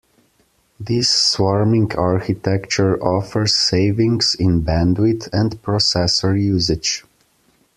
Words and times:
This 0.79 1.11
swarming 1.11 1.93
architecture 1.95 2.99
offers 3.03 3.55
savings 3.55 4.33
in 4.33 4.63
bandwidth 4.63 5.29
and 5.31 5.51
processor 5.61 6.35
usage. 6.41 7.05